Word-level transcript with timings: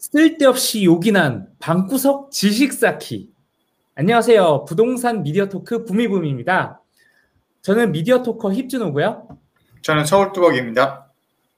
쓸데없이 0.00 0.86
요긴한 0.86 1.48
방구석 1.58 2.30
지식 2.30 2.72
쌓기. 2.72 3.30
안녕하세요. 3.94 4.64
부동산 4.64 5.22
미디어 5.22 5.50
토크 5.50 5.84
부미붐입니다. 5.84 6.80
저는 7.60 7.92
미디어 7.92 8.22
토커 8.22 8.50
힙준호고요. 8.50 9.28
저는 9.82 10.06
서울뚜벅입니다. 10.06 11.12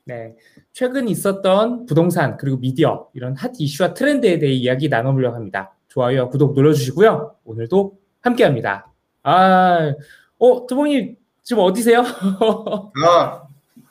네. 0.06 0.34
최근 0.72 1.06
있었던 1.06 1.86
부동산 1.86 2.36
그리고 2.36 2.56
미디어 2.58 3.06
이런 3.14 3.36
핫 3.36 3.52
이슈와 3.56 3.94
트렌드에 3.94 4.40
대해 4.40 4.52
이야기 4.52 4.88
나눠보려고 4.88 5.36
합니다. 5.36 5.76
좋아요와 5.90 6.28
구독 6.28 6.54
눌러주시고요. 6.54 7.36
오늘도 7.44 7.96
함께합니다. 8.22 8.90
아, 9.22 9.94
어, 10.40 10.66
두봉님 10.66 11.14
지금 11.44 11.62
어디세요? 11.62 12.00
아, 13.06 13.44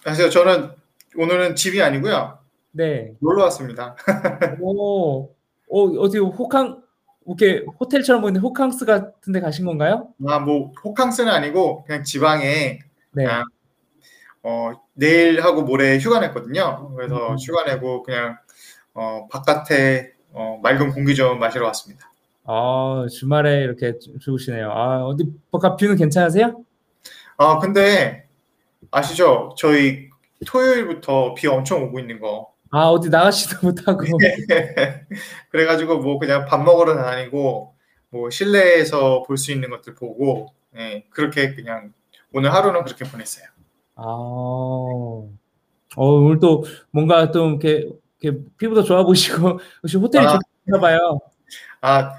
안녕하세요. 0.03 0.29
저는 0.29 0.71
오늘은 1.15 1.55
집이 1.55 1.81
아니고요. 1.81 2.40
네. 2.71 3.13
놀러 3.19 3.43
왔습니다. 3.45 3.95
오, 4.61 5.23
어, 5.25 5.83
어디 5.99 6.17
호캉 6.19 6.81
이렇게 7.27 7.63
호텔처럼 7.79 8.21
보이는 8.21 8.41
호캉스 8.41 8.85
같은 8.85 9.33
데 9.33 9.39
가신 9.39 9.65
건가요? 9.65 10.09
아, 10.27 10.39
뭐 10.39 10.71
호캉스는 10.83 11.31
아니고 11.31 11.83
그냥 11.83 12.03
지방에 12.03 12.79
네. 13.11 13.25
그냥 13.25 13.43
어, 14.43 14.71
내일하고 14.93 15.63
모레 15.63 15.99
휴가 15.99 16.19
냈거든요. 16.19 16.93
그래서 16.95 17.31
음. 17.31 17.37
휴가 17.37 17.63
내고 17.65 18.03
그냥 18.03 18.37
어, 18.93 19.27
바깥에 19.31 20.13
어, 20.33 20.59
맑은 20.63 20.91
공기 20.91 21.13
좀 21.15 21.39
마시러 21.39 21.65
왔습니다. 21.67 22.09
아, 22.45 23.05
주말에 23.11 23.61
이렇게 23.61 23.99
주- 23.99 24.17
좋으시네요. 24.19 24.71
아, 24.71 25.03
어디 25.05 25.25
바깥 25.51 25.77
뷰는 25.77 25.95
괜찮으세요? 25.95 26.63
아, 27.37 27.59
근데 27.59 28.27
아시죠? 28.89 29.53
저희 29.57 30.09
토요일부터 30.45 31.35
비 31.35 31.47
엄청 31.47 31.83
오고 31.83 31.99
있는 31.99 32.19
거. 32.19 32.51
아, 32.71 32.87
어디 32.87 33.09
나가지도 33.09 33.57
못하고. 33.67 34.03
그래가지고 35.49 35.99
뭐 35.99 36.19
그냥 36.19 36.45
밥 36.45 36.57
먹으러 36.63 36.95
다니고 36.95 37.73
뭐 38.09 38.29
실내에서 38.29 39.23
볼 39.23 39.37
수 39.37 39.51
있는 39.51 39.69
것들 39.69 39.95
보고 39.95 40.47
예, 40.77 41.03
그렇게 41.09 41.53
그냥 41.53 41.93
오늘 42.33 42.53
하루는 42.53 42.83
그렇게 42.83 43.05
보냈어요. 43.05 43.45
아, 43.95 44.03
어, 44.03 45.27
오늘 45.97 46.39
또 46.39 46.63
뭔가 46.91 47.31
좀 47.31 47.51
이렇게, 47.61 47.89
이렇게 48.21 48.39
피부도 48.57 48.83
좋아 48.83 49.03
보시고, 49.03 49.59
혹시 49.83 49.97
호텔이 49.97 50.25
아. 50.25 50.39
좋나 50.65 50.79
봐요. 50.79 51.19
아, 51.81 52.13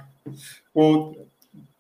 뭐 0.75 1.15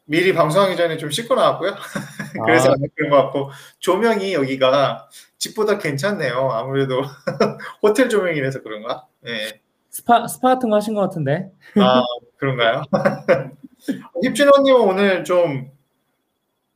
미리 0.04 0.32
방송하기 0.32 0.76
전에 0.76 0.96
좀 0.96 1.10
씻고 1.10 1.34
나왔고요. 1.34 1.74
그래서 2.46 2.72
아. 2.72 2.74
그런 2.96 3.10
것 3.10 3.16
같고 3.24 3.50
조명이 3.78 4.32
여기가 4.34 5.08
집보다 5.42 5.78
괜찮네요. 5.78 6.50
아무래도 6.52 7.02
호텔 7.82 8.08
조명이라서 8.08 8.62
그런가? 8.62 9.06
예. 9.26 9.60
스파, 9.90 10.26
스파 10.26 10.54
같은 10.54 10.70
거 10.70 10.76
하신 10.76 10.94
것 10.94 11.00
같은데. 11.02 11.50
아 11.76 12.02
그런가요? 12.36 12.82
힙진호님은 14.22 14.80
오늘 14.80 15.24
좀 15.24 15.72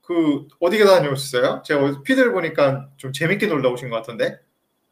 그 0.06 0.46
어디에 0.60 0.84
다녀오셨어요? 0.84 1.62
제가 1.64 2.02
피드를 2.02 2.32
보니까 2.32 2.88
좀 2.96 3.12
재밌게 3.12 3.48
놀다 3.48 3.68
오신 3.70 3.90
것 3.90 3.96
같은데. 3.96 4.38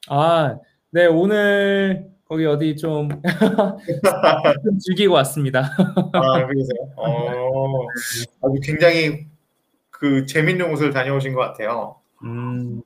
아, 0.08 0.58
네, 0.90 1.06
오늘 1.06 2.10
거기 2.26 2.44
어디 2.44 2.74
좀, 2.76 3.08
좀 3.08 3.18
즐기고 4.80 5.14
왔습니다. 5.14 5.70
아 6.12 6.46
그러세요? 6.46 6.92
어, 6.96 7.86
아주 8.42 8.60
굉장히 8.64 9.28
그 9.90 10.26
재밌는 10.26 10.68
곳을 10.70 10.90
다녀오신 10.92 11.32
것 11.32 11.40
같아요. 11.42 12.00
음, 12.24 12.28
음, 12.78 12.82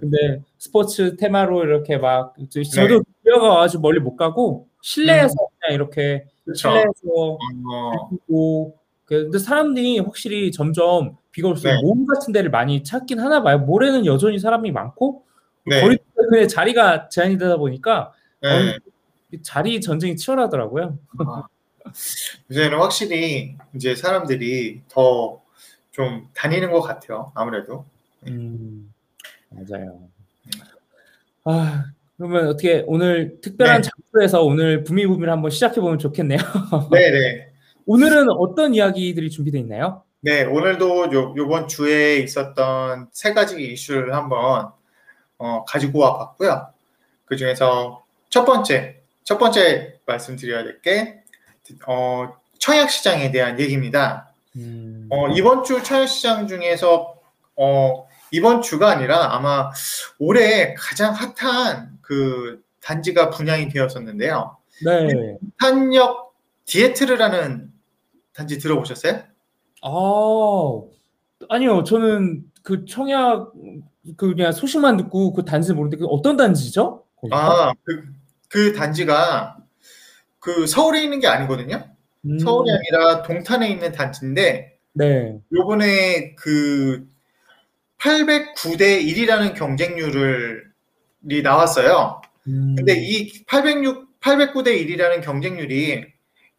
근데 0.00 0.42
스포츠 0.58 1.16
테마로 1.16 1.64
이렇게 1.64 1.96
막, 1.98 2.34
네. 2.38 2.62
저도 2.62 3.02
뛰어가 3.22 3.62
아주 3.62 3.78
멀리 3.80 4.00
못 4.00 4.16
가고, 4.16 4.68
실내에서 4.82 5.34
그냥 5.60 5.74
이렇게, 5.74 6.26
그렇죠. 6.44 6.68
실내에서 6.68 7.38
어, 7.72 8.08
그리고 8.10 8.76
그- 9.04 9.24
근데 9.24 9.38
사람들이 9.38 9.98
확실히 10.00 10.50
점점 10.52 11.16
비가 11.30 11.48
올수록 11.48 11.74
네. 11.74 11.80
모임 11.82 12.06
같은 12.06 12.32
데를 12.32 12.50
많이 12.50 12.82
찾긴 12.82 13.18
하나 13.20 13.42
봐요. 13.42 13.58
모레는 13.58 14.06
여전히 14.06 14.38
사람이 14.38 14.70
많고 14.72 15.24
네. 15.66 15.80
거리 15.80 15.98
그냥 16.14 16.48
자리가 16.48 17.08
제한이 17.08 17.38
되다 17.38 17.56
보니까 17.56 18.12
네. 18.42 18.78
이 19.32 19.42
자리 19.42 19.80
전쟁이 19.80 20.16
치열하더라고요. 20.16 20.98
아, 21.18 21.42
요새는 22.50 22.78
확실히 22.78 23.56
이제 23.74 23.94
사람들이 23.94 24.82
더 24.88 25.42
좀 25.90 26.26
다니는 26.34 26.72
것 26.72 26.80
같아요. 26.80 27.30
아무래도. 27.36 27.84
음, 28.26 28.92
맞아요. 29.68 30.08
아 31.44 31.84
그러면 32.16 32.48
어떻게 32.48 32.84
오늘 32.86 33.40
특별한 33.40 33.82
네. 33.82 33.88
장소에서 33.90 34.42
오늘 34.42 34.84
부미부미를 34.84 35.32
한번 35.32 35.50
시작해 35.50 35.80
보면 35.80 35.98
좋겠네요. 35.98 36.38
네네. 36.90 37.48
오늘은 37.86 38.30
어떤 38.30 38.74
이야기들이 38.74 39.30
준비되어 39.30 39.60
있나요? 39.60 40.04
네, 40.20 40.42
오늘도 40.44 41.12
요, 41.12 41.34
요번 41.36 41.68
주에 41.68 42.16
있었던 42.16 43.08
세 43.12 43.34
가지 43.34 43.62
이슈를 43.62 44.14
한번 44.14 44.70
어, 45.36 45.64
가지고 45.66 45.98
와 45.98 46.16
봤고요. 46.16 46.68
그 47.26 47.36
중에서 47.36 48.02
첫 48.30 48.46
번째, 48.46 49.02
첫 49.22 49.36
번째 49.36 49.98
말씀드려야 50.06 50.64
될 50.64 50.80
게, 50.80 51.20
어, 51.86 52.32
청약 52.58 52.90
시장에 52.90 53.30
대한 53.30 53.60
얘기입니다. 53.60 54.32
음, 54.56 55.08
어, 55.10 55.28
이번 55.28 55.62
주 55.62 55.82
청약 55.82 56.06
시장 56.06 56.48
중에서, 56.48 57.16
어, 57.56 58.06
이번 58.30 58.62
주가 58.62 58.90
아니라 58.90 59.34
아마 59.34 59.70
올해 60.18 60.74
가장 60.74 61.14
핫한 61.14 61.98
그 62.00 62.62
단지가 62.80 63.30
분양이 63.30 63.68
되었었는데요. 63.68 64.56
네. 64.84 65.38
탄역 65.58 66.34
디에트르라는 66.64 67.70
단지 68.32 68.58
들어보셨어요? 68.58 69.22
아, 69.82 70.80
아니요. 71.48 71.84
저는 71.84 72.44
그 72.62 72.84
청약 72.86 73.52
그 74.16 74.34
그냥 74.34 74.52
소식만 74.52 74.96
듣고 74.96 75.32
그 75.32 75.44
단지 75.44 75.72
모르는데 75.72 75.98
그 75.98 76.06
어떤 76.06 76.36
단지죠? 76.36 77.04
거기가? 77.16 77.36
아, 77.36 77.74
그, 77.84 78.04
그 78.48 78.72
단지가 78.72 79.56
그 80.38 80.66
서울에 80.66 81.02
있는 81.02 81.20
게 81.20 81.26
아니거든요. 81.26 81.88
음, 82.26 82.38
서울이 82.38 82.70
아니라 82.70 83.22
동탄에 83.22 83.68
있는 83.68 83.92
단지인데 83.92 84.78
네. 84.94 85.38
요번에 85.52 86.34
그 86.34 87.06
809대 87.98 89.04
1이라는 89.04 89.54
경쟁률을 89.54 90.64
이 91.30 91.42
나왔어요. 91.42 92.20
음, 92.48 92.74
근데 92.76 92.94
이 92.98 93.44
806, 93.46 94.20
809대 94.20 94.68
1이라는 94.86 95.22
경쟁률이 95.22 96.04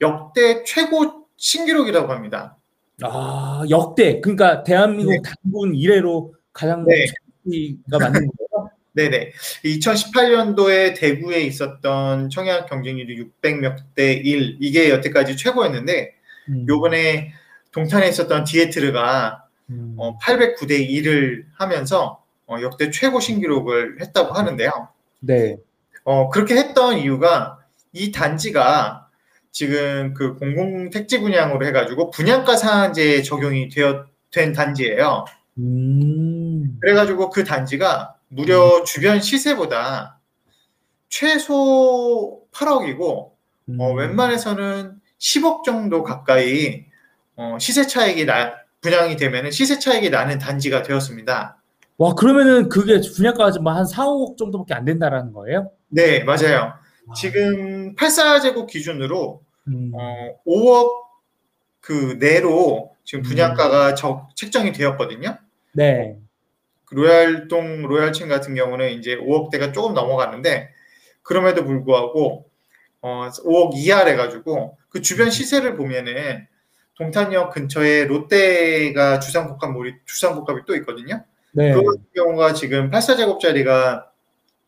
역대 0.02 0.64
최고 0.64 1.28
신기록이라고 1.38 2.12
합니다. 2.12 2.58
아, 3.04 3.64
역대. 3.70 4.22
그러니까 4.22 4.64
대한민국 4.64 5.22
단군 5.22 5.76
이래로 5.76 6.34
가장 6.54 6.86
네. 6.86 7.06
최고가 7.06 8.00
맞는 8.00 8.20
거예요? 8.20 8.70
네네. 8.94 9.32
2018년도에 9.66 10.98
대구에 10.98 11.42
있었던 11.42 12.30
청약 12.30 12.70
경쟁률이 12.70 13.18
600몇 13.42 13.94
대 13.94 14.14
1. 14.14 14.58
이게 14.62 14.90
여태까지 14.90 15.36
최고였는데, 15.36 16.14
음, 16.50 16.66
요번에 16.70 17.34
동탄에 17.72 18.08
있었던 18.08 18.46
디에트르가 18.46 19.44
음, 19.44 19.45
어, 19.98 20.18
809대 20.20 20.88
2를 20.90 21.46
하면서 21.54 22.24
어, 22.48 22.58
역대 22.62 22.92
최고 22.92 23.20
신기록을 23.20 24.02
했다고 24.02 24.34
하는데요. 24.34 24.90
네. 25.22 25.58
어, 26.04 26.30
그렇게 26.30 26.56
했던 26.56 26.98
이유가 26.98 27.60
이 27.92 28.12
단지가 28.12 29.10
지금 29.52 30.14
그 30.14 30.36
공공 30.36 30.90
택지 30.90 31.20
분양으로 31.20 31.66
해가지고 31.66 32.12
분양가 32.12 32.58
상한제 32.58 33.24
적용이 33.24 33.70
되어 33.70 34.06
된 34.32 34.52
단지예요. 34.54 35.26
음, 35.58 36.78
그래가지고 36.82 37.30
그 37.30 37.44
단지가 37.44 38.16
무려 38.28 38.84
주변 38.84 39.22
시세보다 39.22 40.20
최소 41.08 42.42
8억이고 42.52 43.32
음, 43.70 43.80
어, 43.80 43.94
웬만해서는 43.94 45.00
10억 45.18 45.64
정도 45.64 46.04
가까이 46.04 46.84
어, 47.38 47.58
시세 47.60 47.88
차익이 47.88 48.26
나 48.26 48.54
분양이 48.86 49.18
되면은 49.18 49.50
시세 49.50 49.80
차익이 49.80 50.12
나는 50.12 50.38
단지가 50.38 50.84
되었습니다. 50.84 51.58
와, 51.98 52.14
그러면은 52.14 52.70
그게 52.70 53.02
분양가가 53.16 53.60
뭐한 53.60 53.86
4, 53.86 54.06
5억 54.06 54.38
정도밖에 54.38 54.76
안 54.76 54.86
된다라는 54.86 55.34
거예요? 55.34 55.72
네, 55.88 56.24
맞아요. 56.24 56.74
아, 57.10 57.14
지금 57.16 57.96
84제곱 57.96 58.68
기준으로 58.68 59.42
음, 59.70 59.92
어, 59.96 60.36
5억 60.46 60.92
그 61.82 62.18
내로 62.20 62.92
지금 63.04 63.24
음. 63.24 63.28
분양가가 63.28 63.96
적, 63.96 64.30
책정이 64.36 64.72
되었거든요. 64.72 65.38
네. 65.74 66.18
그 66.86 66.94
로얄동 66.94 67.88
로얄층 67.88 68.28
같은 68.28 68.54
경우는 68.54 68.92
이제 68.92 69.18
5억대가 69.18 69.74
조금 69.74 69.96
넘어갔는데 69.96 70.70
그럼에도 71.24 71.66
불구하고 71.66 72.46
어, 73.02 73.30
5억 73.30 73.76
이하래 73.78 74.16
가지고 74.16 74.78
그 74.90 75.02
주변 75.02 75.32
시세를 75.32 75.76
보면은 75.76 76.48
동탄역 76.98 77.54
근처에 77.54 78.06
롯데가 78.06 79.20
주상복합 79.20 79.72
몰이 79.72 79.94
주상복합이 80.06 80.62
또 80.66 80.76
있거든요. 80.78 81.24
네. 81.52 81.74
그 81.74 81.82
경우가 82.16 82.54
지금 82.54 82.90
84제곱짜리가 82.90 84.06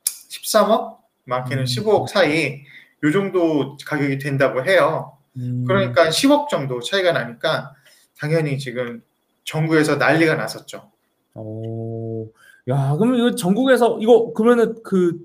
13억, 0.05 0.97
많게는 1.25 1.63
음. 1.63 1.65
15억 1.65 2.07
사이 2.07 2.61
요 3.03 3.11
정도 3.11 3.77
가격이 3.85 4.17
된다고 4.17 4.65
해요. 4.65 5.17
음. 5.37 5.65
그러니까 5.67 6.09
10억 6.09 6.49
정도 6.49 6.79
차이가 6.81 7.11
나니까 7.11 7.73
당연히 8.19 8.57
지금 8.57 9.03
전국에서 9.43 9.95
난리가 9.95 10.35
났었죠. 10.35 10.91
오, 11.35 12.31
야, 12.69 12.95
그러면 12.97 13.19
이거 13.19 13.35
전국에서 13.35 13.99
이거 14.01 14.33
그러면은 14.33 14.75
그 14.83 15.19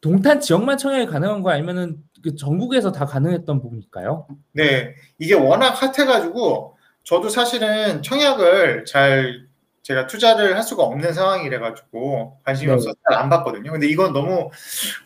동탄 0.00 0.40
지역만 0.40 0.78
청약이 0.78 1.06
가능한 1.06 1.42
거 1.42 1.50
아니면은 1.50 2.02
그 2.22 2.36
전국에서 2.36 2.92
다 2.92 3.04
가능했던 3.06 3.60
부분일까요? 3.60 4.26
네, 4.52 4.94
이게 5.18 5.34
워낙 5.34 5.70
핫해가지고 5.70 6.76
저도 7.04 7.28
사실은 7.28 8.02
청약을 8.02 8.84
잘 8.84 9.48
제가 9.82 10.06
투자를 10.06 10.54
할 10.54 10.62
수가 10.62 10.82
없는 10.84 11.12
상황이래 11.12 11.58
가지고 11.58 12.38
관심이 12.44 12.68
네. 12.68 12.74
없어서 12.74 12.94
잘 13.08 13.18
안 13.18 13.28
봤거든요. 13.30 13.72
근데 13.72 13.86
이건 13.88 14.12
너무 14.12 14.50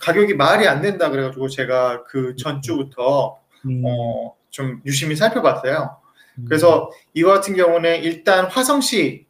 가격이 0.00 0.34
말이 0.34 0.66
안 0.66 0.82
된다 0.82 1.10
그래가지고 1.10 1.48
제가 1.48 2.04
그 2.04 2.34
전주부터 2.36 3.38
음, 3.66 3.82
어, 3.86 4.34
좀 4.50 4.82
유심히 4.84 5.16
살펴봤어요. 5.16 5.96
음. 6.38 6.44
그래서 6.46 6.90
이거 7.14 7.30
같은 7.30 7.54
경우는 7.56 8.02
일단 8.02 8.46
화성시 8.46 9.26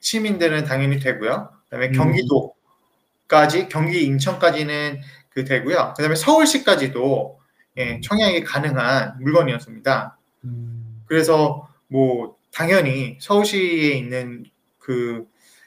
시민들은 0.00 0.64
당연히 0.64 0.98
되고요. 0.98 1.50
그다음에 1.64 1.88
음. 1.88 1.92
경기도까지 1.92 3.68
경기 3.68 4.04
인천까지는 4.04 5.00
그 5.38 5.44
되고요. 5.44 5.94
그다음에 5.96 6.14
서울시까지도 6.16 7.38
예, 7.76 8.00
청약이 8.00 8.42
가능한 8.42 9.18
물건이었습니다. 9.20 10.18
음, 10.44 11.02
그래서 11.06 11.68
뭐 11.86 12.36
당연히 12.52 13.18
서울시에 13.20 13.92
있는 13.92 14.44
그, 14.80 15.26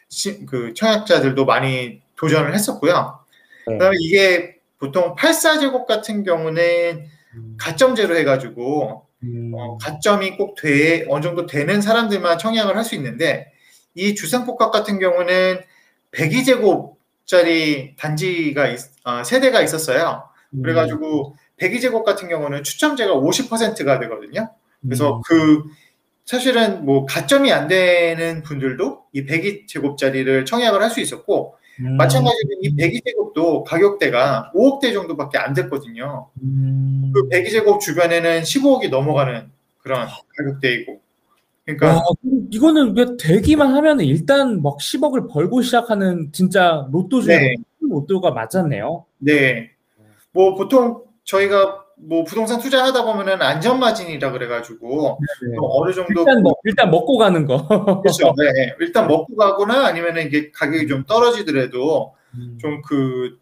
시- 0.10 0.46
그 0.46 0.74
청약자들도 0.74 1.46
많이 1.46 2.02
도전을 2.18 2.54
했었고요. 2.54 3.20
네. 3.68 3.74
그다음에 3.74 3.96
이게 4.02 4.58
보통 4.78 5.16
84제곱 5.16 5.86
같은 5.86 6.24
경우는 6.24 7.06
음, 7.36 7.56
가점제로 7.58 8.18
해가지고 8.18 9.06
음, 9.24 9.54
어, 9.56 9.78
가점이 9.78 10.36
꼭 10.36 10.56
돼, 10.56 11.06
어느 11.08 11.22
정도 11.24 11.46
되는 11.46 11.80
사람들만 11.82 12.40
청약을 12.40 12.76
할 12.76 12.84
수 12.84 12.96
있는데 12.96 13.54
이 13.96 14.16
주상복합 14.16 14.72
같은 14.72 15.00
경우는 15.00 15.62
102제곱 16.12 16.96
짜리 17.32 17.96
단지가 17.96 18.68
있- 18.68 18.80
아, 19.06 19.24
세대가 19.24 19.62
있었어요. 19.62 20.24
음, 20.54 20.64
그래가지고 20.64 21.38
102제곱 21.58 22.04
같은 22.04 22.28
경우는 22.28 22.64
추첨제가 22.64 23.14
50%가 23.14 24.00
되거든요. 24.02 24.50
그래서 24.82 25.16
음, 25.18 25.22
그 25.26 25.64
사실은 26.26 26.86
뭐 26.86 27.06
가점이 27.06 27.50
안 27.54 27.70
되는 27.70 28.44
분들도 28.44 29.06
이 29.14 29.26
102제곱짜리를 29.26 30.46
청약을 30.46 30.82
할 30.82 30.90
수 30.90 31.00
있었고 31.00 31.56
음, 31.80 31.96
마찬가지로 31.96 32.50
이 32.64 32.76
102제곱도 32.76 33.64
가격대가 33.64 34.52
5억대 34.54 34.94
정도밖에 34.94 35.38
안 35.38 35.54
됐거든요. 35.54 36.28
음. 36.44 37.12
그 37.14 37.30
102제곱 37.30 37.80
주변에는 37.80 38.42
15억이 38.42 38.90
넘어가는 38.90 39.50
그런 39.78 40.06
가격대이고. 40.38 41.00
그러니까 41.78 42.00
와, 42.00 42.04
이거는 42.52 42.96
왜 42.98 43.06
되기만 43.20 43.74
하면 43.76 44.00
일단 44.02 44.62
막 44.62 44.78
10억을 44.78 45.30
벌고 45.30 45.62
시작하는 45.62 46.32
진짜 46.32 46.88
로또 46.92 47.22
중에 47.22 47.38
네. 47.38 47.56
큰 47.80 47.90
로또가 47.90 48.32
맞았네요. 48.32 49.06
네. 49.20 49.72
뭐 50.32 50.56
보통 50.56 51.04
저희가 51.24 51.86
뭐 51.98 52.24
부동산 52.24 52.60
투자하다 52.60 53.04
보면은 53.04 53.42
안전 53.42 53.80
마진이라 53.80 54.32
그래가지고 54.32 55.20
네. 55.22 55.56
좀 55.56 55.66
어느 55.70 55.94
정도 55.94 56.22
일단 56.22 56.42
먹 56.42 56.60
일단 56.64 56.92
먹고 56.92 57.18
가는 57.18 57.46
거. 57.46 58.02
그렇죠. 58.02 58.34
네, 58.38 58.52
네. 58.54 58.76
일단 58.80 59.08
먹고 59.08 59.36
가거나 59.36 59.86
아니면은 59.86 60.26
이게 60.26 60.52
가격이 60.52 60.88
좀 60.88 61.06
떨어지더라도 61.06 62.16
음. 62.34 62.58
좀그 62.60 63.38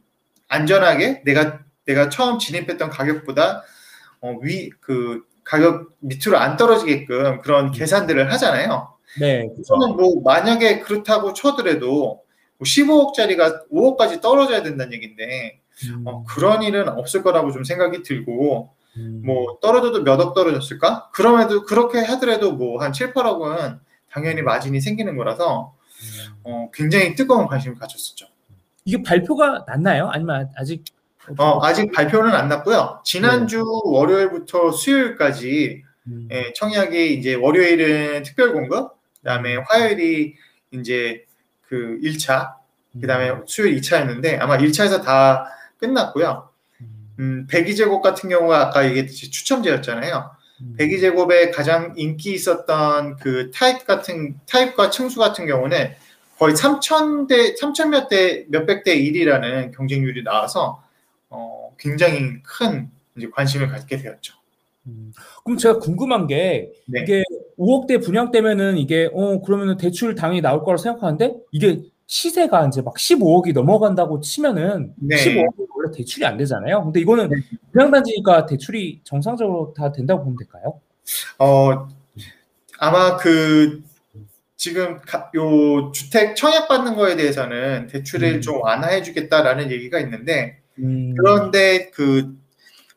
안전하게 0.47 1.23
내가 1.23 1.59
내가 1.85 2.09
처음 2.09 2.37
진입했던 2.39 2.89
가격보다 2.89 3.63
어, 4.21 4.35
위 4.41 4.71
그 4.81 5.23
가격 5.49 5.89
밑으로 5.99 6.37
안 6.37 6.57
떨어지게끔 6.57 7.41
그런 7.41 7.71
계산들을 7.71 8.31
하잖아요. 8.33 8.93
네, 9.19 9.47
그렇죠. 9.47 9.63
저는 9.63 9.95
뭐 9.97 10.21
만약에 10.23 10.81
그렇다고 10.81 11.33
쳐더라도 11.33 12.21
뭐 12.57 12.63
15억짜리가 12.63 13.67
5억까지 13.71 14.21
떨어져야 14.21 14.61
된다는 14.61 14.93
얘긴데 14.93 15.59
음, 15.89 16.03
어, 16.05 16.23
그런 16.25 16.61
일은 16.61 16.87
없을 16.89 17.23
거라고 17.23 17.51
좀 17.51 17.63
생각이 17.63 18.03
들고 18.03 18.69
음. 18.97 19.23
뭐 19.25 19.57
떨어져도 19.59 20.03
몇 20.03 20.19
억 20.19 20.35
떨어졌을까? 20.35 21.09
그럼에도 21.13 21.63
그렇게 21.63 21.97
하더라도 21.99 22.51
뭐 22.51 22.79
한 22.83 22.93
7, 22.93 23.13
8억은 23.13 23.79
당연히 24.11 24.43
마진이 24.43 24.79
생기는 24.81 25.17
거라서 25.17 25.73
음. 26.01 26.35
어, 26.43 26.69
굉장히 26.71 27.15
뜨거운 27.15 27.47
관심을 27.47 27.75
가졌었죠. 27.79 28.27
이게 28.85 29.01
발표가 29.01 29.63
났나요? 29.67 30.09
아니면 30.11 30.51
아직 30.55 30.83
어, 31.37 31.63
아직 31.63 31.91
발표는 31.91 32.31
안 32.31 32.49
났고요. 32.49 33.01
지난주 33.03 33.63
월요일부터 33.83 34.71
수요일까지 34.71 35.83
음, 36.07 36.27
예, 36.31 36.53
청약이 36.55 37.13
이제 37.13 37.35
월요일은 37.35 38.23
특별 38.23 38.53
공급, 38.53 38.93
그다음에 39.17 39.57
화요일이 39.67 40.35
이제 40.71 41.25
그 41.67 41.99
1차, 42.01 42.53
그다음에 42.99 43.33
수요일 43.45 43.79
2차였는데 43.79 44.39
아마 44.39 44.57
1차에서 44.57 45.03
다 45.03 45.45
끝났고요. 45.77 46.49
음, 46.81 47.15
음, 47.19 47.47
102제곱 47.49 48.01
같은 48.01 48.29
경우가 48.29 48.67
아까 48.67 48.83
이게 48.83 49.05
추첨제였잖아요. 49.05 50.31
음, 50.61 50.75
102제곱에 50.79 51.53
가장 51.53 51.93
인기 51.95 52.33
있었던 52.33 53.17
그 53.17 53.51
타입 53.51 53.85
같은 53.85 54.39
타입과 54.47 54.89
층수 54.89 55.19
같은 55.19 55.45
경우는 55.45 55.93
거의 56.39 56.55
3,000대 56.55 57.59
3,000몇 57.59 58.07
대 58.07 58.45
몇백 58.47 58.83
대 58.83 58.97
1이라는 58.97 59.75
경쟁률이 59.75 60.23
나와서 60.23 60.81
어, 61.29 61.73
굉장히 61.77 62.41
큰 62.43 62.89
관심을 63.33 63.67
갖게 63.67 63.97
되었죠. 63.97 64.33
음. 64.87 65.11
그럼 65.43 65.57
제가 65.57 65.79
궁금한 65.79 66.25
게 66.27 66.71
네. 66.87 67.01
이게 67.01 67.23
5억대 67.57 68.03
분양되면은 68.03 68.77
이게 68.77 69.09
어 69.13 69.41
그러면은 69.41 69.77
대출 69.77 70.15
당연히 70.15 70.41
나올 70.41 70.63
거라고 70.63 70.77
생각하는데 70.77 71.35
이게 71.51 71.81
시세가 72.07 72.67
이제 72.67 72.81
막 72.81 72.95
15억이 72.95 73.53
넘어간다고 73.53 74.21
치면은 74.21 74.93
네. 74.95 75.15
15억이 75.17 75.67
원래 75.75 75.91
대출이 75.95 76.25
안 76.25 76.37
되잖아요. 76.37 76.83
근데 76.85 77.01
이거는 77.01 77.29
네. 77.29 77.35
분양단지니까 77.73 78.45
대출이 78.45 79.01
정상적으로 79.03 79.73
다 79.75 79.91
된다고 79.91 80.23
보면 80.23 80.37
될까요? 80.37 80.79
어, 81.37 81.87
아마 82.79 83.17
그 83.17 83.83
지금 84.55 84.97
가- 85.01 85.29
요 85.35 85.91
주택 85.91 86.35
청약 86.35 86.67
받는 86.67 86.95
거에 86.95 87.15
대해서는 87.15 87.87
대출을 87.87 88.35
음. 88.35 88.41
좀 88.41 88.61
완화해 88.61 89.03
주겠다라는 89.03 89.71
얘기가 89.71 89.99
있는데 89.99 90.59
음, 90.79 91.13
그런데 91.15 91.89
그 91.91 92.35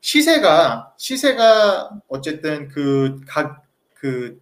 시세가 0.01 0.95
시세가 0.97 1.91
어쨌든 2.09 2.69
그각그 2.69 4.41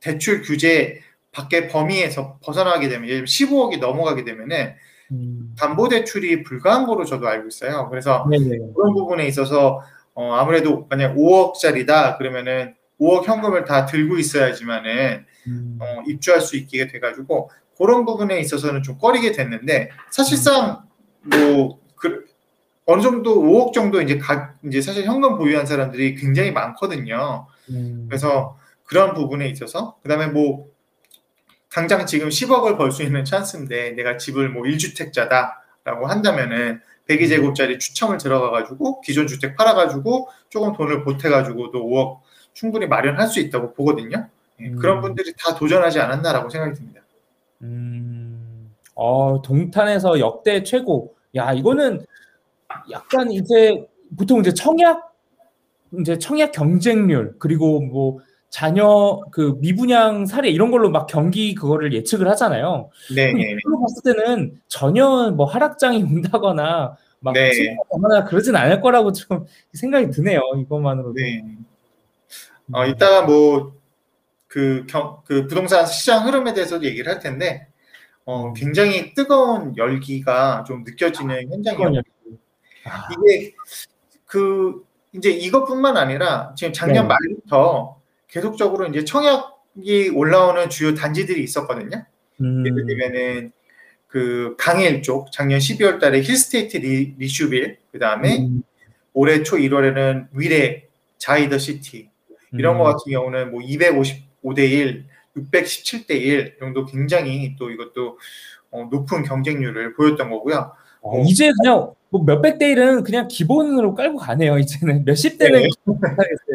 대출 0.00 0.42
규제 0.42 1.00
밖의 1.32 1.68
범위에서 1.68 2.38
벗어나게 2.42 2.88
되면 2.88 3.08
예를 3.08 3.24
들면 3.24 3.26
15억이 3.26 3.78
넘어가게 3.78 4.24
되면은 4.24 4.74
음, 5.12 5.54
담보 5.58 5.88
대출이 5.88 6.42
불가한 6.44 6.86
거로 6.86 7.04
저도 7.04 7.28
알고 7.28 7.48
있어요. 7.48 7.88
그래서 7.90 8.26
네네. 8.30 8.72
그런 8.74 8.94
부분에 8.94 9.26
있어서 9.26 9.80
어, 10.14 10.34
아무래도 10.34 10.86
만약 10.88 11.14
5억짜리다 11.14 12.18
그러면은 12.18 12.74
5억 13.00 13.24
현금을 13.24 13.64
다 13.64 13.86
들고 13.86 14.18
있어야지만은 14.18 15.24
음, 15.46 15.78
어, 15.80 16.02
입주할 16.06 16.40
수 16.40 16.56
있게 16.56 16.86
돼가지고 16.86 17.50
그런 17.78 18.04
부분에 18.04 18.38
있어서는 18.40 18.82
좀 18.82 18.98
꺼리게 18.98 19.32
됐는데 19.32 19.90
사실상 20.10 20.82
뭐 21.22 21.80
그, 21.96 22.26
어느 22.90 23.02
정도 23.02 23.40
5억 23.40 23.72
정도 23.72 24.02
이제 24.02 24.18
각 24.18 24.58
이제 24.64 24.80
사실 24.80 25.04
현금 25.04 25.38
보유한 25.38 25.64
사람들이 25.64 26.16
굉장히 26.16 26.50
많거든요. 26.50 27.46
음, 27.70 28.06
그래서 28.08 28.56
그런 28.84 29.14
부분에 29.14 29.48
있어서 29.48 29.96
그다음에 30.02 30.26
뭐 30.26 30.66
당장 31.70 32.04
지금 32.06 32.28
10억을 32.28 32.76
벌 32.76 32.90
수 32.90 33.04
있는 33.04 33.24
찬스인데 33.24 33.92
내가 33.92 34.16
집을 34.16 34.48
뭐 34.48 34.64
1주택자다라고 34.64 36.02
한다면은 36.06 36.80
102제곱짜리 37.08 37.78
추첨을 37.78 38.18
들어가 38.18 38.50
가지고 38.50 39.00
기존 39.02 39.28
주택 39.28 39.56
팔아 39.56 39.74
가지고 39.74 40.28
조금 40.48 40.72
돈을 40.72 41.04
보태 41.04 41.28
가지고 41.28 41.70
또 41.70 41.84
5억 41.86 42.18
충분히 42.54 42.86
마련할 42.88 43.28
수 43.28 43.38
있다고 43.38 43.74
보거든요. 43.74 44.28
예, 44.60 44.66
음. 44.66 44.76
그런 44.76 45.00
분들이 45.00 45.32
다 45.38 45.54
도전하지 45.54 46.00
않았나라고 46.00 46.50
생각이 46.50 46.74
듭니다. 46.74 47.02
음, 47.62 48.72
어, 48.96 49.40
동탄에서 49.42 50.18
역대 50.18 50.64
최고. 50.64 51.14
야, 51.36 51.52
이거는 51.52 52.04
약간 52.90 53.30
이제 53.30 53.86
보통 54.16 54.40
이제 54.40 54.52
청약, 54.52 55.14
이제 56.00 56.18
청약 56.18 56.52
경쟁률, 56.52 57.34
그리고 57.38 57.80
뭐 57.80 58.20
자녀 58.48 59.20
그 59.30 59.56
미분양 59.60 60.26
사례 60.26 60.50
이런 60.50 60.70
걸로 60.70 60.90
막 60.90 61.06
경기 61.06 61.54
그거를 61.54 61.92
예측을 61.92 62.28
하잖아요. 62.30 62.90
네, 63.14 63.32
그럼 63.32 63.38
네, 63.38 63.54
네. 63.54 63.60
봤을 63.80 64.14
때는 64.14 64.60
전혀 64.66 65.30
뭐 65.30 65.46
하락장이 65.46 66.02
온다거나 66.02 66.96
막 67.20 67.34
네. 67.34 67.52
침체하거나 67.52 68.24
그러진 68.24 68.56
않을 68.56 68.80
거라고 68.80 69.12
좀 69.12 69.46
생각이 69.72 70.10
드네요. 70.10 70.40
이것만으로도. 70.58 71.14
네. 71.14 71.44
어, 72.72 72.86
이따가 72.86 73.22
뭐, 73.22 73.74
그, 74.46 74.86
경, 74.88 75.18
그 75.24 75.46
부동산 75.46 75.86
시장 75.86 76.26
흐름에 76.26 76.54
대해서도 76.54 76.84
얘기를 76.84 77.12
할 77.12 77.20
텐데, 77.20 77.66
어, 78.24 78.52
굉장히 78.52 79.12
뜨거운 79.14 79.76
열기가 79.76 80.64
좀 80.66 80.84
느껴지는 80.84 81.50
현장이에요. 81.50 82.02
아, 82.84 83.08
이게 83.12 83.54
그 84.26 84.84
이제 85.12 85.30
이것뿐만 85.30 85.96
아니라 85.96 86.54
지금 86.56 86.72
작년 86.72 87.08
네. 87.08 87.14
말부터 87.14 88.00
계속적으로 88.28 88.86
이제 88.86 89.04
청약이 89.04 90.10
올라오는 90.14 90.70
주요 90.70 90.94
단지들이 90.94 91.42
있었거든요. 91.42 92.04
음, 92.40 92.64
예를 92.66 92.86
들면은 92.86 93.52
그 94.06 94.56
강일 94.58 95.02
쪽 95.02 95.30
작년 95.32 95.58
12월 95.58 96.00
달에 96.00 96.20
힐스테이트 96.20 96.78
리, 96.78 97.14
리슈빌 97.18 97.78
그다음에 97.92 98.38
음, 98.38 98.62
올해 99.12 99.42
초 99.42 99.56
1월에는 99.56 100.28
위례 100.32 100.88
자이더 101.18 101.58
시티 101.58 102.08
이런 102.52 102.76
음, 102.76 102.78
거 102.78 102.84
같은 102.84 103.12
경우는 103.12 103.50
뭐 103.52 103.60
255대 103.60 104.58
1, 104.70 105.06
617대 105.36 106.10
1 106.10 106.56
정도 106.58 106.86
굉장히 106.86 107.54
또 107.58 107.70
이것도 107.70 108.18
어, 108.72 108.88
높은 108.90 109.22
경쟁률을 109.22 109.94
보였던 109.94 110.30
거고요. 110.30 110.72
어, 111.02 111.22
이제 111.22 111.50
그냥 111.60 111.92
뭐 112.10 112.24
몇백 112.24 112.58
대 112.58 112.70
일은 112.70 113.04
그냥 113.04 113.28
기본으로 113.28 113.94
깔고 113.94 114.18
가네요. 114.18 114.58
이제는 114.58 115.04
몇십 115.04 115.38
대는 115.38 115.62
네. 115.62 115.68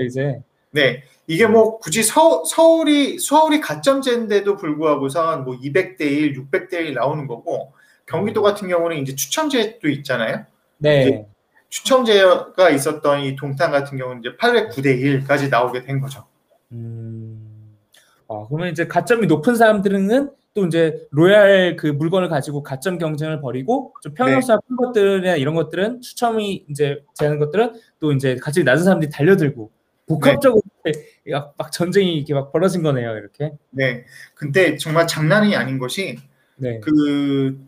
이제. 0.05 0.39
네, 0.71 1.03
이게 1.27 1.47
뭐 1.47 1.79
굳이 1.79 2.03
서, 2.03 2.43
서울이 2.43 3.17
서울이 3.17 3.61
가점제인데도 3.61 4.57
불구하고선 4.57 5.45
뭐 5.45 5.57
200대 5.57 6.01
1, 6.01 6.33
600대 6.33 6.73
1 6.73 6.93
나오는 6.93 7.25
거고 7.27 7.73
경기도 8.05 8.41
같은 8.41 8.67
경우는 8.67 8.97
이제 8.97 9.15
추첨제도 9.15 9.87
있잖아요. 9.87 10.45
네. 10.77 11.25
추첨제가 11.69 12.69
있었던 12.69 13.21
이 13.21 13.35
동탄 13.35 13.71
같은 13.71 13.97
경우는 13.97 14.21
이제 14.21 14.35
809대 14.37 15.25
1까지 15.25 15.49
나오게 15.49 15.83
된 15.83 15.99
거죠. 15.99 16.25
음, 16.71 17.77
어, 18.27 18.47
그러면 18.47 18.71
이제 18.71 18.87
가점이 18.87 19.27
높은 19.27 19.55
사람들은 19.55 20.29
또 20.55 20.65
이제 20.65 21.05
로얄 21.11 21.75
그 21.75 21.87
물건을 21.87 22.29
가지고 22.29 22.63
가점 22.63 22.97
경쟁을 22.97 23.41
벌이고 23.41 23.93
좀 24.01 24.13
평형수가 24.13 24.59
큰 24.65 24.75
것들이나 24.77 25.35
이런 25.35 25.53
것들은 25.53 25.99
추첨이 26.01 26.65
이제 26.69 27.03
되는 27.19 27.37
것들은 27.39 27.73
또 27.99 28.13
이제 28.13 28.37
가점이 28.37 28.63
낮은 28.63 28.85
사람들이 28.85 29.11
달려들고 29.11 29.69
복합적으로 30.07 30.61
이렇게 30.85 31.05
막, 31.29 31.55
막 31.57 31.71
전쟁이 31.73 32.15
이렇게 32.15 32.33
막 32.33 32.53
벌어진 32.53 32.83
거네요 32.83 33.17
이렇게. 33.17 33.51
네, 33.69 34.05
근데 34.33 34.77
정말 34.77 35.07
장난이 35.07 35.55
아닌 35.57 35.77
것이 35.77 36.17
네. 36.55 36.79
그 36.79 37.59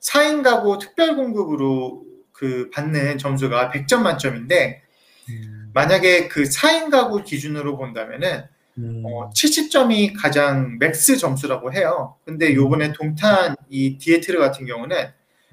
4인 0.00 0.42
가구 0.42 0.78
특별 0.78 1.14
공급으로 1.14 2.04
그 2.32 2.68
받는 2.70 3.18
점수가 3.18 3.70
100점 3.70 4.00
만점인데 4.00 4.82
음, 5.28 5.70
만약에 5.72 6.26
그 6.26 6.42
4인 6.42 6.90
가구 6.90 7.22
기준으로 7.22 7.76
본다면은 7.76 8.42
음, 8.78 9.02
어, 9.04 9.30
70점이 9.30 10.12
가장 10.16 10.78
max 10.78 11.16
점수라고 11.16 11.72
해요. 11.72 12.16
근데 12.24 12.54
요번에 12.54 12.92
동탄 12.92 13.56
이 13.68 13.98
디에트르 13.98 14.38
같은 14.38 14.66
경우는 14.66 14.96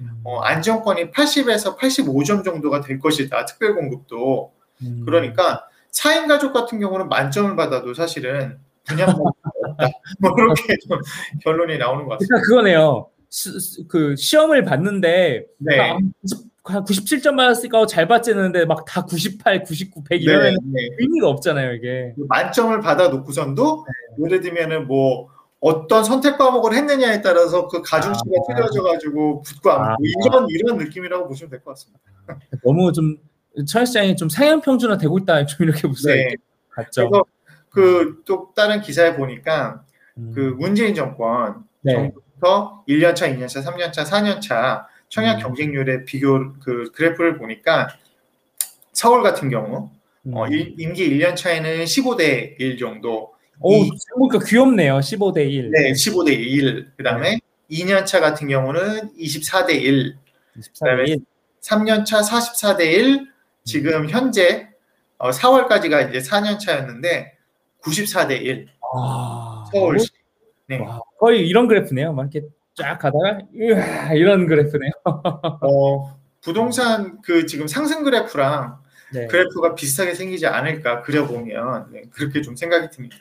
음, 0.00 0.20
어, 0.24 0.40
안정권이 0.40 1.10
80에서 1.10 1.76
85점 1.78 2.44
정도가 2.44 2.80
될 2.82 2.98
것이다. 2.98 3.44
특별 3.46 3.74
공급도. 3.74 4.52
음. 4.82 5.02
그러니까 5.04 5.64
4인 5.92 6.28
가족 6.28 6.52
같은 6.52 6.78
경우는 6.78 7.08
만점을 7.08 7.56
받아도 7.56 7.94
사실은 7.94 8.58
분양만 8.84 9.16
없다. 9.18 9.50
뭐 10.20 10.32
이렇게 10.36 10.76
좀 10.86 11.00
결론이 11.42 11.78
나오는 11.78 12.04
것 12.04 12.10
같습니다. 12.18 12.34
그러니까 12.36 12.46
그거네요. 12.48 13.10
시, 13.30 13.58
시- 13.58 13.88
그 13.88 14.14
시험을 14.16 14.64
봤는데 14.64 15.46
네. 15.58 15.80
아, 15.80 15.98
90, 16.20 16.46
한 16.66 16.84
97점 16.84 17.36
받았으니까 17.36 17.86
잘 17.86 18.08
받지는데 18.08 18.64
막 18.64 18.84
다 18.86 19.04
98, 19.04 19.62
99, 19.62 20.04
100 20.04 20.18
네, 20.18 20.24
이러면 20.24 20.56
네. 20.72 20.88
의미가 20.98 21.28
없잖아요 21.28 21.72
이게. 21.74 22.14
만점을 22.28 22.80
받아 22.80 23.08
놓고선도 23.08 23.86
네. 24.18 24.24
예를 24.24 24.40
들면은 24.40 24.86
뭐 24.86 25.28
어떤 25.60 26.04
선택 26.04 26.36
과목을 26.38 26.74
했느냐에 26.74 27.22
따라서 27.22 27.66
그 27.68 27.82
가중치가 27.82 28.30
아. 28.48 28.54
틀려져 28.54 28.82
가지고 28.82 29.42
붙고 29.42 29.70
안 29.70 29.92
아. 29.92 29.96
붙고 29.96 30.28
이런 30.28 30.46
이런 30.50 30.78
느낌이라고 30.78 31.28
보시면 31.28 31.50
될 31.50 31.60
것 31.60 31.70
같습니다. 31.72 32.00
너무 32.64 32.92
좀 32.92 33.16
천시장이 33.66 34.16
좀 34.16 34.28
상향 34.28 34.60
평준화 34.60 34.98
되고 34.98 35.16
있다 35.18 35.46
좀 35.46 35.66
이렇게 35.66 35.88
보세요. 35.88 36.14
네. 36.16 36.34
같죠. 36.70 37.08
그래서 37.08 37.24
그 37.70 38.22
또 38.26 38.50
다른 38.54 38.80
기사에 38.80 39.16
보니까 39.16 39.82
음. 40.18 40.32
그 40.34 40.40
문재인 40.58 40.94
정권 40.94 41.64
네. 41.82 41.94
정부부터 41.94 42.84
1년차, 42.88 43.34
2년차, 43.36 43.62
3년차, 43.64 44.04
4년차 44.04 44.84
청약 45.08 45.36
음. 45.38 45.42
경쟁률의 45.42 46.04
비교 46.04 46.52
그 46.60 46.90
그래프를 46.92 47.38
보니까 47.38 47.88
서울 48.92 49.22
같은 49.22 49.50
경우 49.50 49.90
음. 50.26 50.34
어, 50.36 50.46
일- 50.48 50.74
임기 50.78 51.08
1년 51.10 51.36
차에는 51.36 51.84
15대 51.84 52.58
1 52.58 52.78
정도, 52.78 53.32
오, 53.60 53.72
이- 53.84 53.90
보니까 54.18 54.44
귀엽네요. 54.44 54.98
15대 55.00 55.48
1. 55.48 55.70
네, 55.70 55.92
15대 55.92 56.30
1. 56.32 56.92
그다음에 56.96 57.38
2년 57.70 58.04
차 58.06 58.20
같은 58.20 58.48
경우는 58.48 59.14
24대 59.16 59.70
1, 59.80 60.16
14대 60.60 61.08
1. 61.08 61.18
3년 61.62 62.04
차 62.04 62.20
44대 62.20 62.80
1. 62.92 63.28
지금 63.64 64.08
현재 64.08 64.68
어, 65.18 65.30
4월까지가 65.30 66.08
이제 66.10 66.18
4년 66.20 66.58
차였는데 66.58 67.32
94대 67.82 68.40
1 68.42 68.68
아, 68.94 69.64
서울시. 69.72 70.10
네. 70.68 70.78
와, 70.78 71.00
거의 71.18 71.46
이런 71.48 71.66
그래프네요. 71.66 72.12
막 72.12 72.30
이렇게 72.32 72.46
쫙 72.76 72.98
가다가 72.98 73.38
으아, 73.58 74.12
이런 74.14 74.46
그래프네요. 74.46 74.90
어, 75.62 76.18
부동산 76.42 77.20
그 77.22 77.46
지금 77.46 77.66
상승 77.66 78.04
그래프랑 78.04 78.78
네. 79.12 79.26
그래프가 79.26 79.74
비슷하게 79.74 80.14
생기지 80.14 80.46
않을까 80.46 81.02
그려보면 81.02 81.90
네, 81.92 82.02
그렇게 82.12 82.42
좀 82.42 82.54
생각이 82.54 82.90
듭니다. 82.90 83.16